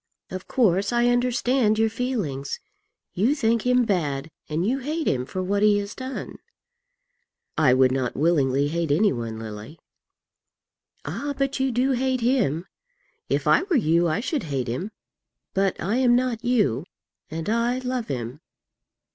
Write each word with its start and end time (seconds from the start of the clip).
Of 0.31 0.47
course, 0.47 0.91
I 0.91 1.09
understand 1.09 1.77
your 1.77 1.87
feelings. 1.91 2.59
You 3.13 3.35
think 3.35 3.67
him 3.67 3.85
bad 3.85 4.31
and 4.49 4.65
you 4.65 4.79
hate 4.79 5.05
him 5.07 5.27
for 5.27 5.43
what 5.43 5.61
he 5.61 5.77
has 5.77 5.93
done." 5.93 6.39
"I 7.55 7.75
would 7.75 7.91
not 7.91 8.15
willingly 8.15 8.69
hate 8.69 8.89
any 8.89 9.13
one, 9.13 9.37
Lily." 9.37 9.77
"Ah, 11.05 11.35
but 11.37 11.59
you 11.59 11.69
do 11.71 11.91
hate 11.91 12.21
him. 12.21 12.65
If 13.29 13.45
I 13.45 13.61
were 13.61 13.75
you, 13.75 14.07
I 14.07 14.21
should 14.21 14.41
hate 14.45 14.67
him; 14.67 14.89
but 15.53 15.79
I 15.79 15.97
am 15.97 16.15
not 16.15 16.43
you, 16.43 16.87
and 17.29 17.47
I 17.47 17.77
love 17.77 18.07
him. 18.07 18.41